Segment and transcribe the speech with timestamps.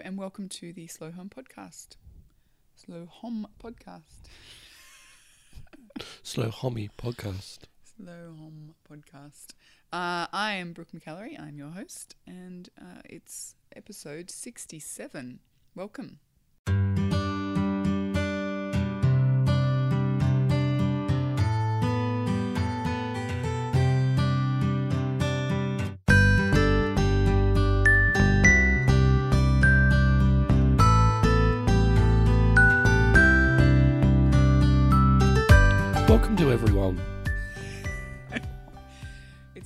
[0.00, 1.96] and welcome to the Slow Home Podcast.
[2.76, 4.22] Slow Home Podcast.
[6.22, 7.58] Slow Homie podcast.
[7.84, 9.48] Slow Home Podcast.
[9.92, 11.38] Uh, I am Brooke McAlary.
[11.38, 15.40] I'm your host, and uh, it's episode 67.
[15.74, 16.04] Welcome.
[16.04, 16.31] Welcome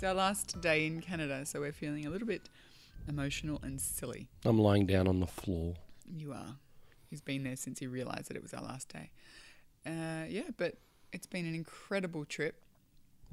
[0.06, 2.48] our last day in Canada, so we're feeling a little bit
[3.08, 4.28] emotional and silly.
[4.44, 5.74] I'm lying down on the floor.
[6.16, 6.56] You are.
[7.10, 9.10] He's been there since he realised that it was our last day.
[9.84, 10.76] Uh, yeah, but
[11.12, 12.62] it's been an incredible trip,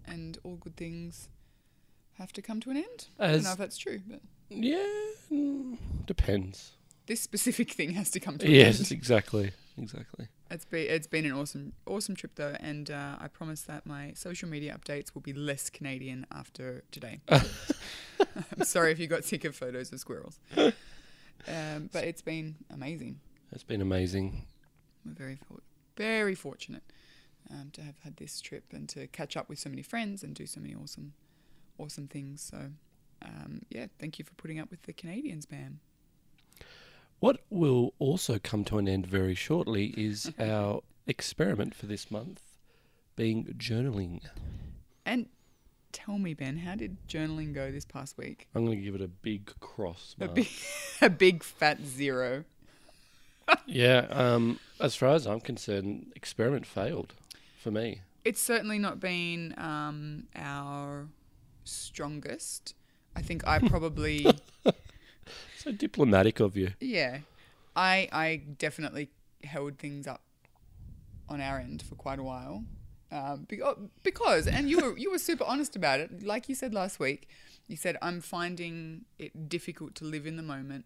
[0.06, 1.30] and all good things
[2.18, 3.08] have to come to an end.
[3.20, 4.86] I don't know if that's true, but Yeah,
[5.32, 6.72] mm, depends.
[7.08, 8.80] this specific thing has to come to an Yes, end.
[8.80, 10.28] Yes, exactly, exactly.
[10.54, 14.14] It's been it's been an awesome awesome trip though, and uh, I promise that my
[14.14, 17.22] social media updates will be less Canadian after today.
[17.30, 23.20] I'm sorry if you got sick of photos of squirrels, um, but it's been amazing.
[23.52, 24.46] It's been amazing.
[25.04, 25.64] We're very for-
[25.98, 26.84] very fortunate
[27.50, 30.36] um, to have had this trip and to catch up with so many friends and
[30.36, 31.14] do so many awesome
[31.80, 32.44] awesome things.
[32.44, 32.70] So
[33.24, 35.80] um, yeah, thank you for putting up with the Canadians, man.
[37.54, 42.42] Will also come to an end very shortly is our experiment for this month
[43.16, 44.22] being journaling.
[45.06, 45.28] And
[45.92, 48.48] tell me, Ben, how did journaling go this past week?
[48.56, 50.48] I'm going to give it a big cross A big,
[51.02, 52.44] a big fat zero.
[53.68, 57.14] yeah, um, as far as I'm concerned, experiment failed
[57.62, 58.02] for me.
[58.26, 61.08] It's certainly not been um, our
[61.66, 62.74] strongest.
[63.16, 64.26] I think I probably,
[65.58, 66.72] So diplomatic of you.
[66.82, 67.20] yeah,
[67.76, 69.10] I I definitely
[69.44, 70.22] held things up
[71.30, 72.64] on our end for quite a while,
[73.12, 76.24] um, because, because and you were you were super honest about it.
[76.24, 77.28] Like you said last week,
[77.68, 80.86] you said I'm finding it difficult to live in the moment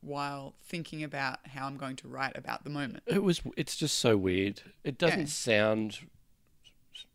[0.00, 3.02] while thinking about how I'm going to write about the moment.
[3.06, 3.40] It was.
[3.56, 4.60] It's just so weird.
[4.84, 5.26] It doesn't Yeah.
[5.26, 5.98] sound,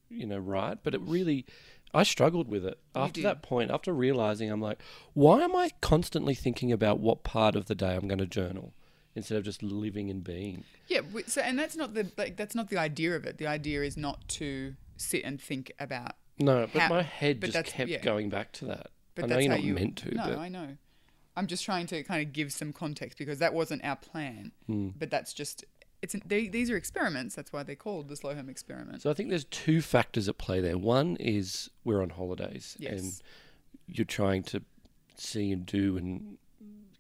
[0.10, 0.78] you know, right.
[0.82, 1.46] But it really,
[1.94, 3.70] I struggled with it after that point.
[3.72, 4.82] After realizing, I'm like,
[5.14, 8.74] why am I constantly thinking about what part of the day I'm going to journal
[9.20, 10.64] instead of just living and being?
[10.88, 13.38] Yeah, so and that's not the like that's not the idea of it.
[13.38, 16.14] The idea is not to sit and think about.
[16.40, 18.00] No, but How- my head but just kept yeah.
[18.00, 18.88] going back to that.
[19.16, 20.78] But I know that's you're not you meant to, No, but I know.
[21.36, 24.52] I'm just trying to kind of give some context because that wasn't our plan.
[24.68, 24.90] Hmm.
[24.98, 25.66] But that's just
[26.02, 27.36] it's an, they, these are experiments.
[27.36, 29.02] That's why they're called the slow home experiment.
[29.02, 30.78] So I think there's two factors at play there.
[30.78, 33.00] One is we're on holidays Yes.
[33.00, 33.14] and
[33.88, 34.62] you're trying to
[35.18, 36.38] see and do and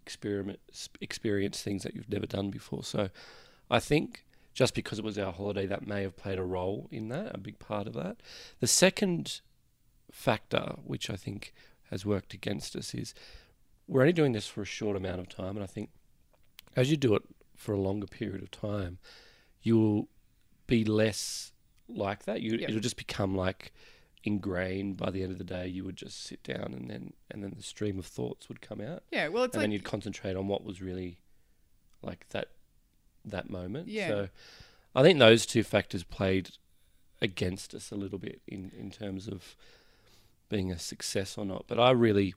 [0.10, 0.60] experiment
[1.02, 2.84] experience things that you've never done before.
[2.84, 3.10] So
[3.70, 4.26] I think
[4.56, 7.38] just because it was our holiday that may have played a role in that, a
[7.38, 8.18] big part of that.
[8.60, 9.42] The second
[10.12, 11.54] factor which I think
[11.92, 13.14] has worked against us is
[13.88, 15.90] we're only doing this for a short amount of time and I think
[16.76, 17.22] as you do it
[17.56, 18.98] for a longer period of time,
[19.62, 20.08] you'll
[20.66, 21.52] be less
[21.88, 22.42] like that.
[22.42, 22.70] You Yep.
[22.70, 23.72] it'll just become like
[24.24, 25.68] ingrained by the end of the day.
[25.68, 28.82] You would just sit down and then and then the stream of thoughts would come
[28.82, 31.20] out, yeah, well, it's and then you'd concentrate on what was really
[32.02, 32.50] like that
[33.26, 33.88] that moment.
[33.88, 34.08] Yeah.
[34.08, 34.30] So
[34.96, 36.52] I think those two factors played
[37.22, 39.56] against us a little bit in in terms of
[40.50, 41.66] being a success or not.
[41.68, 42.34] But I really,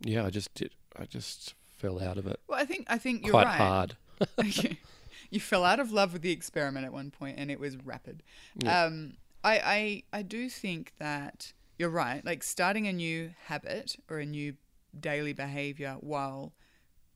[0.00, 0.72] yeah, I just did.
[0.96, 3.58] I just fell out of it well, I think I think you're quite right.
[3.58, 3.96] hard.
[5.30, 8.22] you fell out of love with the experiment at one point and it was rapid.
[8.56, 8.84] Yeah.
[8.84, 9.14] Um,
[9.44, 12.24] I, I, I do think that you're right.
[12.24, 14.54] Like starting a new habit or a new
[14.98, 16.52] daily behavior while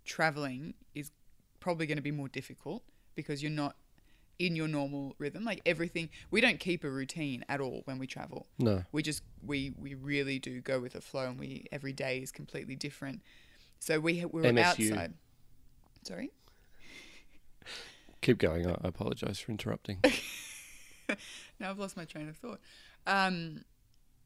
[0.05, 1.11] traveling is
[1.61, 2.83] probably going to be more difficult
[3.15, 3.77] because you're not
[4.39, 5.45] in your normal rhythm.
[5.45, 8.47] Like everything, we don't keep a routine at all when we travel.
[8.59, 8.83] No.
[8.93, 12.33] We just we we really do go with the flow, and we every day is
[12.33, 13.23] completely different.
[13.79, 14.91] So we we were MSU.
[14.93, 15.15] outside.
[16.03, 16.31] Sorry.
[18.21, 18.67] Keep going.
[18.67, 20.03] I I apologise for interrupting.
[21.61, 22.61] now I've lost my train of thought.
[23.07, 23.65] Um,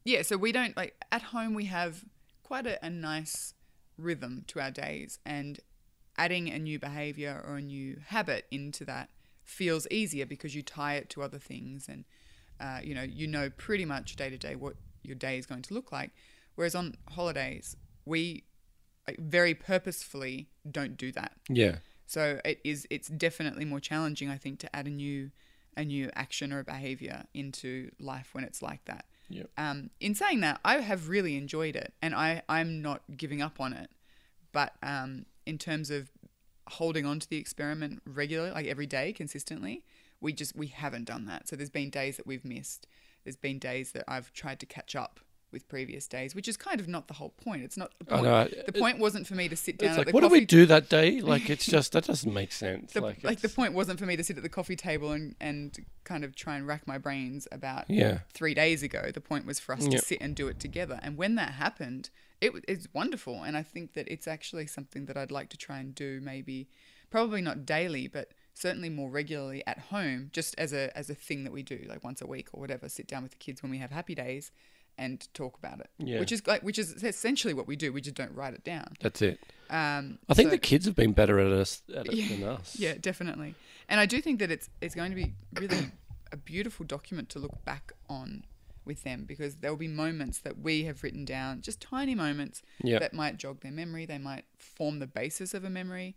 [0.03, 1.53] yeah, so we don't like at home.
[1.53, 2.03] We have
[2.43, 3.53] quite a, a nice
[3.97, 5.59] rhythm to our days, and
[6.17, 9.09] adding a new behavior or a new habit into that
[9.43, 12.05] feels easier because you tie it to other things, and
[12.59, 15.61] uh, you know you know pretty much day to day what your day is going
[15.63, 16.11] to look like.
[16.55, 17.75] Whereas on holidays,
[18.05, 18.43] we
[19.07, 21.33] like, very purposefully don't do that.
[21.49, 21.77] yeah.
[22.07, 25.31] So it is it's definitely more challenging I think to add a new
[25.77, 29.05] a new action or a behavior into life when it's like that.
[29.29, 29.49] Yep.
[29.57, 33.59] Um, in saying that, I have really enjoyed it and I, I'm not giving up
[33.59, 33.89] on it.
[34.51, 36.09] But um, in terms of
[36.71, 39.83] holding on to the experiment regularly, like every day, consistently.
[40.19, 41.47] We just we haven't done that.
[41.47, 42.87] So there's been days that we've missed.
[43.23, 45.19] There's been days that I've tried to catch up
[45.51, 47.63] with previous days, which is kind of not the whole point.
[47.63, 48.23] It's not the point.
[48.23, 48.47] know.
[48.65, 50.45] The point wasn't for me to sit down It's like, the what did coffee we
[50.45, 51.21] do that day?
[51.31, 52.93] Like, it's just that doesn't make sense.
[52.93, 55.35] the, like, like, the point wasn't for me to sit at the coffee table and,
[55.39, 58.19] and kind of try and rack my brains about Yeah.
[58.33, 59.11] three days ago.
[59.13, 60.99] The point was for us to sit and do it together.
[61.03, 62.09] And when that happened,
[62.41, 63.43] it it's wonderful.
[63.43, 66.67] And I think that it's actually something that I'd like to try and do maybe,
[67.09, 71.43] probably not daily, but certainly more regularly at home, just as a as a thing
[71.43, 72.89] that we do, like once a week or whatever.
[72.89, 74.51] Sit down with the kids when we have happy days
[74.97, 75.89] and talk about it.
[75.97, 76.19] Yeah.
[76.19, 77.91] Which is like which is essentially what we do.
[77.93, 78.95] We just don't write it down.
[78.99, 79.39] That's it.
[79.69, 82.27] Um, I think so- the kids have been better at us at it Yeah.
[82.29, 82.75] than us.
[82.79, 83.55] yeah, definitely.
[83.89, 85.91] And I do think that it's it's going to be really
[86.31, 88.45] a beautiful document to look back on
[88.85, 92.61] with them because there will be moments that we have written down, just tiny moments
[92.83, 92.99] Yeah.
[92.99, 94.05] that might jog their memory.
[94.05, 96.15] They might form the basis of a memory,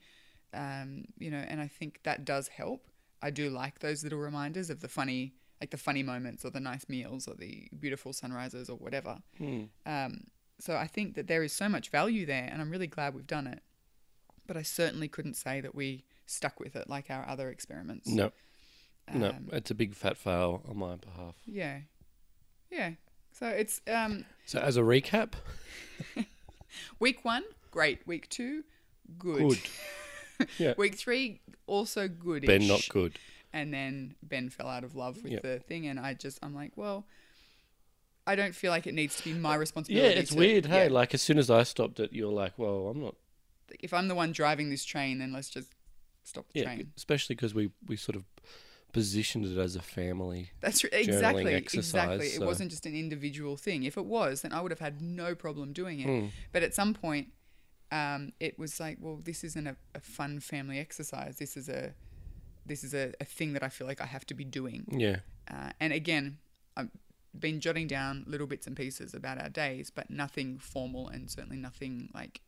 [0.53, 1.45] um, you know.
[1.47, 2.89] And I think that does help.
[3.23, 6.61] I do like those little reminders of the funny, like the funny moments or the
[6.61, 9.17] nice meals or the beautiful sunrises or whatever.
[9.39, 9.63] Hmm.
[9.87, 10.25] Um,
[10.61, 13.27] so I think that there is so much value there, and I'm really glad we've
[13.27, 13.63] done it.
[14.47, 18.07] But I certainly couldn't say that we stuck with it like our other experiments.
[18.07, 18.31] No,
[19.15, 21.37] no, Um, it's a big fat fail on my behalf.
[21.47, 21.79] Yeah,
[22.71, 22.91] yeah.
[23.33, 25.33] So it's um, So, as a recap,
[26.99, 28.07] week one, great.
[28.07, 28.65] Week two,
[29.19, 29.39] good.
[29.49, 29.59] good.
[30.59, 30.75] Yeah.
[30.77, 32.45] Week three, also good.
[32.45, 33.19] Ben, not good.
[33.55, 35.43] And then Ben fell out of love with Yep.
[35.43, 37.07] the thing, and I just I'm like, well,
[38.27, 40.09] I don't feel like it needs to be my responsibility.
[40.15, 40.67] Yeah, it's to- weird.
[40.67, 40.93] Hey, yeah.
[40.93, 43.15] like as soon as I stopped it, you're like, well, I'm not.
[43.81, 45.71] if I'm the one driving this train, then let's just
[46.25, 46.93] stop the Yeah, train.
[46.97, 48.25] especially because we we sort of
[48.93, 50.51] positioned it as a family.
[50.61, 52.27] That's exactly exactly.
[52.29, 53.85] It wasn't just an individual thing.
[53.85, 56.07] If it was, then I would have had no problem doing it.
[56.09, 56.31] Mm.
[56.53, 57.29] But at some point,
[57.93, 61.37] um, it was like, well, this isn't a, a fun family exercise.
[61.39, 61.95] This is a
[62.67, 64.87] this is a, a thing that I feel like I have to be doing.
[64.91, 65.19] Yeah,
[65.51, 66.39] Uh, and again,
[66.77, 66.91] I've
[67.39, 71.57] been jotting down little bits and pieces about our days, but nothing formal and certainly
[71.57, 72.41] nothing like,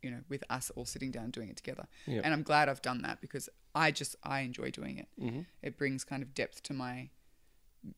[0.00, 1.86] you know, with us all sitting down doing it together.
[2.06, 2.22] Yep.
[2.24, 5.08] And I'm glad I've done that because I just I enjoy doing it.
[5.18, 7.10] hmm It brings kind of depth to my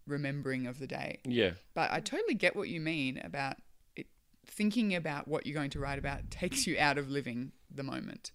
[0.06, 1.20] remembering of the day.
[1.24, 3.56] yeah, But I totally get what you mean about
[3.96, 4.06] it.
[4.46, 8.32] Thinking about what you're going to write about takes you out of living the moment.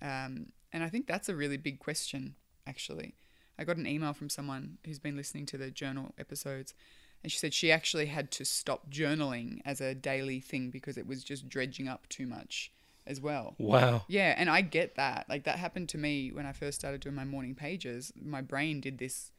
[0.00, 2.36] Um, and I think that's a really big question,
[2.68, 3.14] actually.
[3.58, 6.74] I got an email from someone who's been listening to the journal episodes,
[7.22, 11.06] and she said she actually had to stop journaling as a daily thing because it
[11.06, 12.70] was just dredging up too much
[13.06, 13.56] as well.
[13.58, 14.02] wow.
[14.06, 15.26] Yeah, and I get that.
[15.28, 18.12] Like that happened to me when I first started doing my morning pages.
[18.22, 19.32] My brain did this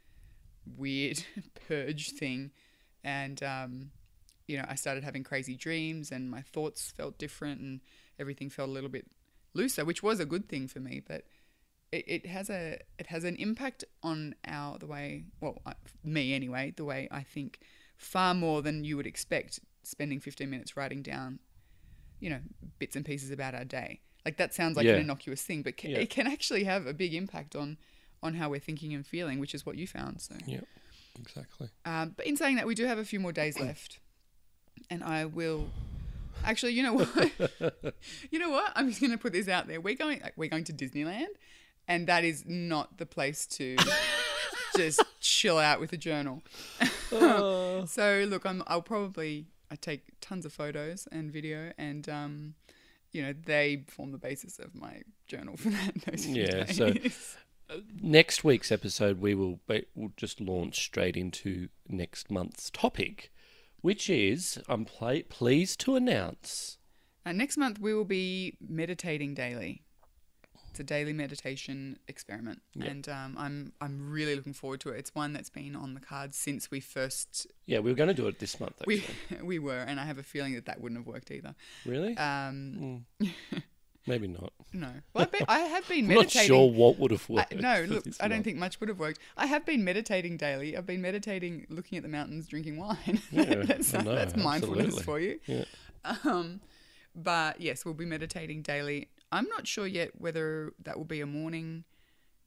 [0.77, 1.23] weird
[1.67, 2.51] purge thing,
[3.03, 3.91] and um,
[4.47, 7.79] you know, I started having crazy dreams, and my thoughts felt different, and
[8.19, 9.05] everything felt a little bit
[9.53, 11.01] looser, which was a good thing for me.
[11.07, 11.23] But
[11.91, 15.57] it, it has a it has an impact on our the way well
[16.03, 17.59] me anyway the way I think
[17.97, 21.39] far more than you would expect spending 15 minutes writing down
[22.19, 22.39] you know
[22.79, 24.93] bits and pieces about our day like that sounds like Yeah.
[24.95, 25.97] an innocuous thing but ca- Yeah.
[25.99, 27.77] it can actually have a big impact on
[28.21, 30.59] on how we're thinking and feeling which is what you found so Yeah,
[31.19, 31.69] exactly.
[31.85, 33.99] um, but in saying that we do have a few more days left
[34.89, 35.69] and I will
[36.43, 37.31] actually you know what
[38.31, 40.65] you know what I'm just going to put this out there we're going we're going
[40.65, 41.27] to Disneyland
[41.89, 43.75] and that is not the place to
[44.77, 46.41] just chill out with a journal
[47.11, 52.53] Uh, so look, I'm I'll probably I take tons of photos and video, and um,
[53.11, 55.93] you know they form the basis of my journal for that.
[56.05, 57.37] Those few Yeah, so- days.
[58.01, 63.31] next week's episode, we will ba- we'll just launch straight into next month's topic,
[63.81, 66.77] which is I'm pla pleased to announce.
[67.25, 69.83] uh, next month we will be meditating daily.
[70.71, 72.89] It's a daily meditation experiment, Yep.
[72.89, 74.97] and um, I'm I'm really looking forward to it.
[74.99, 78.13] It's one that's been on the cards since we first Yeah, we were going to
[78.13, 78.75] do it this month.
[78.81, 79.03] Actually.
[79.31, 81.55] we we were, and I have a feeling that that wouldn't have worked either.
[81.85, 82.15] really?
[82.17, 83.31] Um, Mm.
[84.07, 84.53] Maybe not.
[84.73, 86.47] no, well, I've been, I have been I'm not meditating.
[86.47, 87.55] sure what would have I, worked.
[87.55, 88.45] no, look, I don't month.
[88.45, 89.19] think much would have worked.
[89.37, 90.75] I have been meditating daily.
[90.75, 93.21] I've been meditating, looking at the mountains, drinking wine.
[93.31, 95.03] Yeah, that's know, that's mindfulness absolutely.
[95.03, 95.39] for you.
[95.45, 96.15] Yeah.
[96.23, 96.61] Um,
[97.15, 99.09] but yes, we'll be meditating daily.
[99.31, 101.83] I'm not sure yet whether that will be a morning,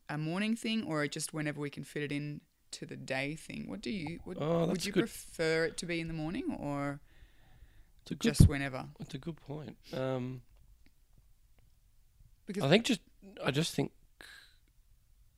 [0.09, 2.41] a morning thing, or just whenever we can fit it in
[2.73, 3.69] to the day thing.
[3.69, 4.21] What do you?
[4.25, 5.01] Would, Oh, would you good.
[5.03, 7.01] prefer it to be in the morning or
[8.09, 8.21] good.
[8.21, 8.87] just whenever?
[9.01, 9.77] It's a good point.
[9.93, 10.43] Um,
[12.47, 13.01] Because I think just
[13.45, 13.93] I just think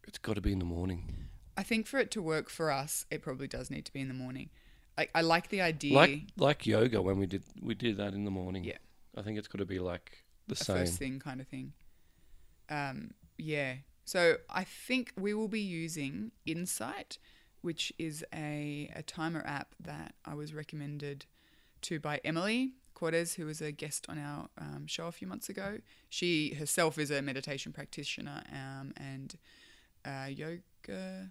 [0.07, 1.15] it's got to be in the morning.
[1.57, 4.09] I think for it to work for us, it probably does need to be in
[4.09, 4.51] the morning.
[4.97, 5.95] I, I like the idea.
[5.95, 8.65] Like like yoga when we did we did that in the morning.
[8.65, 8.79] Yeah.
[9.17, 10.77] I think it's got to be like the same.
[10.77, 11.73] first thing kind of thing.
[12.71, 13.75] um, yeah.
[14.05, 17.19] So I think we will be using Insight,
[17.63, 21.27] which is a, a timer app that I was recommended
[21.83, 25.49] to by Emily Cortez, who was a guest on our um, show a few months
[25.49, 25.79] ago.
[26.11, 29.37] She herself is a meditation practitioner um, and
[30.05, 31.31] a yoga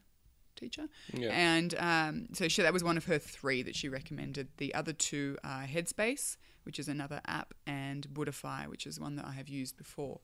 [0.64, 0.88] teacher.
[1.14, 1.30] Yeah.
[1.32, 4.48] And um, so she, that was one of her three that she recommended.
[4.58, 9.26] The other two are Headspace, which is another app, and Buddhify, which is one that
[9.26, 10.20] I have used before.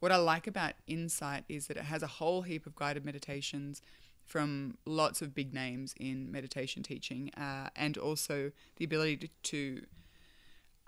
[0.00, 3.82] What I like about Insight is that it has a whole heap of guided meditations
[4.24, 9.82] from lots of big names in meditation teaching, uh, and also the ability to, to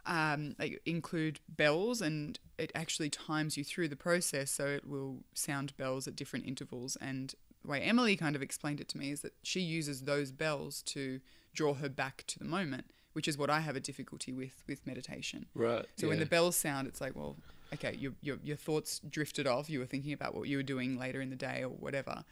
[0.06, 5.24] um, like include bells, and it actually times you through the process, so it will
[5.34, 6.96] sound bells at different intervals.
[7.00, 10.82] And way Emily kind of explained it to me is that she uses those bells
[10.82, 11.20] to
[11.54, 14.86] draw her back to the moment, which is what I have a difficulty with with
[14.86, 15.46] meditation.
[15.54, 15.84] Right.
[15.96, 17.36] So when the bells sound, it's like, well,
[17.74, 19.68] okay, your, your, your thoughts drifted off.
[19.70, 22.24] You were thinking about what you were doing later in the day or whatever.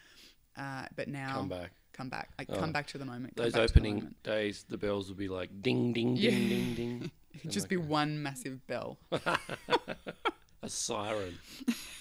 [0.56, 1.70] Uh, but now come back.
[1.92, 2.58] come back, like, Oh.
[2.58, 3.36] come back to the moment.
[3.36, 4.22] Those to the opening moment.
[4.24, 6.30] days, the bells will be like ding, ding, Yeah.
[6.30, 7.10] ding, ding, ding.
[7.34, 8.98] It'd just be one massive bell.
[10.62, 11.38] A siren.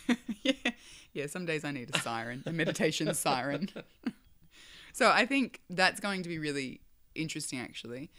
[1.18, 1.28] yeah.
[1.28, 3.70] Some days I need a siren, a meditation siren.
[4.94, 6.82] so I think that's going to be really
[7.16, 8.12] interesting, actually,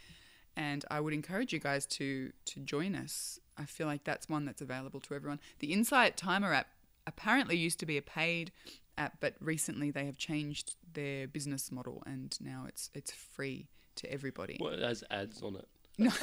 [0.57, 3.39] and I would encourage you guys to to join us.
[3.57, 5.39] I feel like that's one that's available to everyone.
[5.59, 6.67] The Insight Timer app
[7.07, 8.51] apparently used to be a paid
[8.97, 14.11] app, but recently they have changed their business model, and now it's it's free to
[14.11, 14.57] everybody.
[14.59, 15.67] Well, it has ads on it.
[15.97, 16.11] No.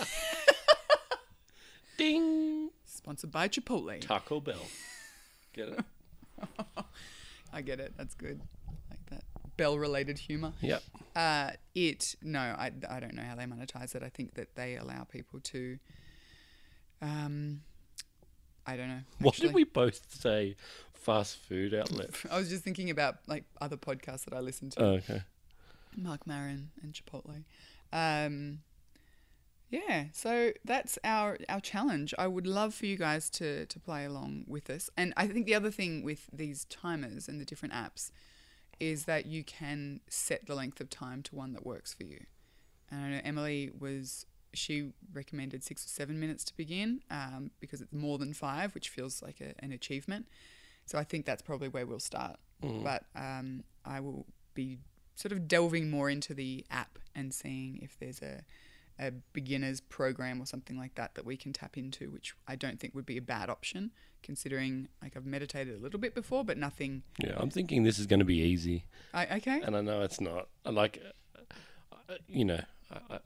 [1.97, 2.71] Ding.
[2.85, 3.99] Sponsored by Chipotle.
[4.01, 4.67] Taco Bell.
[5.55, 5.81] Get it?
[7.53, 7.95] I get it.
[7.97, 8.41] That's good.
[8.91, 9.25] Like that
[9.57, 10.53] bell related humor.
[10.61, 10.83] Yep.
[11.15, 14.03] Uh, it no, I, I don't know how they monetize it.
[14.03, 15.79] I think that they allow people to.
[17.03, 17.63] Um,
[18.67, 19.29] I don't know.
[19.29, 19.47] Actually.
[19.49, 20.57] did we both say
[20.93, 22.11] fast food outlet?
[22.31, 25.23] I was just thinking about like other podcasts that I listen to, Oh, okay.
[25.97, 27.45] Marc Maron and Chipotle.
[27.93, 28.59] Um,
[29.71, 32.15] yeah, so that's our our challenge.
[32.19, 34.91] I would love for you guys to to play along with us.
[34.97, 38.11] And I think the other thing with these timers and the different apps
[38.79, 42.25] is that you can set the length of time to one that works for you.
[42.91, 47.81] And I know Emily was she recommended six or seven minutes to begin um, because
[47.81, 50.27] it's more than five, which feels like a, an achievement.
[50.87, 52.37] So I think that's probably where we'll start.
[52.83, 54.79] But um, I will be
[55.15, 58.45] sort of delving more into the app and seeing if there's a,
[58.99, 62.81] a beginner's program or something like that that we can tap into, which I don't
[62.81, 66.57] think would be a bad option, considering like I've meditated a little bit before, but
[66.57, 67.03] nothing.
[67.19, 69.61] Yeah, I'm thinking this is going to be easy, I, okay.
[69.63, 70.49] and I know it's not.
[70.65, 71.03] I like,
[71.37, 72.61] uh, uh, you know,
[72.91, 73.19] I, I,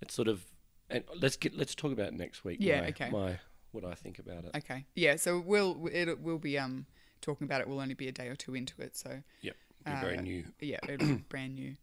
[0.00, 0.44] it's sort of.
[0.90, 2.58] And let's get let's talk about next week.
[2.60, 3.10] Yeah, my, okay.
[3.10, 3.38] My
[3.72, 4.50] what I think about it.
[4.56, 4.86] Okay.
[4.94, 5.16] Yeah.
[5.16, 6.86] So we'll it we'll be um
[7.20, 7.68] talking about it.
[7.68, 8.96] We'll only be a day or two into it.
[8.96, 9.54] So Yep.
[9.84, 10.44] Be very Uh, new.
[10.60, 11.76] yeah, it'll be brand new.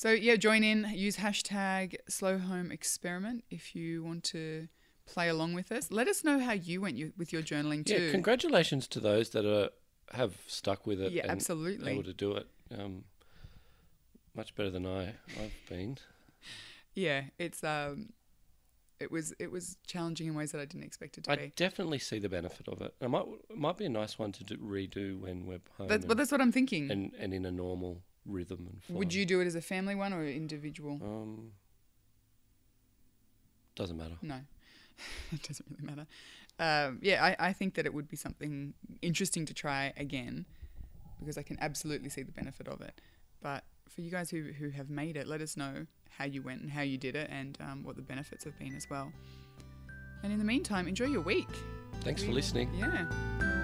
[0.00, 0.90] So yeah, join in.
[0.94, 4.68] Use hashtag Slow Home Experiment if you want to
[5.04, 5.90] play along with us.
[5.90, 8.06] Let us know how you went you, with your journaling too.
[8.06, 9.68] Yeah, congratulations to those that are
[10.16, 11.12] have stuck with it.
[11.12, 11.92] Yeah, and absolutely.
[11.92, 12.46] Able to do it.
[12.74, 13.04] Um,
[14.34, 15.98] much better than I I've been.
[16.94, 18.14] yeah, it's um,
[19.00, 21.42] it was it was challenging in ways that I didn't expect it to I be.
[21.42, 22.94] I definitely see the benefit of it.
[23.02, 26.04] It might it might be a nice one to do, redo when we're home That's,
[26.04, 26.90] and, but that's what I'm thinking.
[26.90, 28.96] and and in a normal rhythm and flow.
[28.96, 30.98] Would you do it as a family one or individual?
[31.02, 31.52] Um,
[33.74, 34.16] doesn't matter.
[34.22, 34.40] No,
[35.32, 36.06] it doesn't really matter.
[36.58, 40.44] Um, yeah, I, I think that it would be something interesting to try again
[41.18, 43.00] because I can absolutely see the benefit of it.
[43.42, 46.60] But for you guys who, who have made it, let us know how you went
[46.60, 49.12] and how you did it and um, what the benefits have been as well.
[50.22, 51.48] And in the meantime, enjoy your week.
[52.02, 52.70] Thanks for listening.
[52.78, 53.59] Yeah.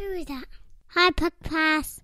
[0.00, 0.46] Who is that?
[0.94, 1.99] Hi, Podcast.